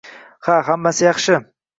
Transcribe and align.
Ha 0.47 0.55
hammasi 0.69 1.05
yaxshi. 1.07 1.37